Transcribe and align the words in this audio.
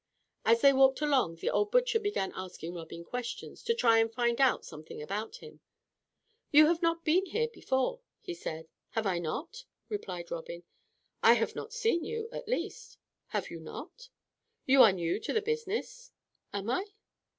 As 0.45 0.61
they 0.61 0.73
walked 0.73 1.01
along, 1.01 1.35
the 1.35 1.51
old 1.51 1.69
butcher 1.69 1.99
began 1.99 2.31
asking 2.35 2.73
Robin 2.73 3.03
questions, 3.05 3.61
to 3.65 3.75
try 3.75 3.99
and 3.99 4.11
find 4.11 4.41
out 4.41 4.65
something 4.65 4.99
about 4.99 5.35
him. 5.35 5.59
"You 6.49 6.65
have 6.65 6.81
not 6.81 7.05
been 7.05 7.27
here 7.27 7.47
before?" 7.47 8.01
he 8.19 8.33
said. 8.33 8.67
"Have 8.97 9.05
I 9.05 9.19
not?" 9.19 9.65
replied 9.89 10.31
Robin. 10.31 10.63
"I 11.21 11.33
have 11.33 11.53
not 11.55 11.71
seen 11.71 12.03
you, 12.03 12.29
at 12.31 12.47
least." 12.47 12.97
"Have 13.27 13.51
you 13.51 13.59
not?" 13.59 14.09
"You 14.65 14.81
are 14.81 14.91
new 14.91 15.19
to 15.19 15.33
the 15.33 15.39
business?" 15.39 16.09
"Am 16.51 16.67
I?" 16.71 16.87